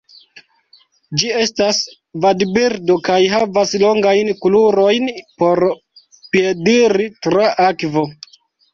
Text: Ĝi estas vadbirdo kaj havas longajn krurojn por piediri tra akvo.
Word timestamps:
Ĝi 1.23 1.29
estas 1.41 1.81
vadbirdo 2.23 2.97
kaj 3.09 3.19
havas 3.35 3.75
longajn 3.85 4.33
krurojn 4.43 5.09
por 5.43 5.65
piediri 6.35 7.11
tra 7.25 7.51
akvo. 7.73 8.09